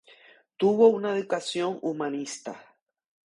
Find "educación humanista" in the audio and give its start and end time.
1.15-2.55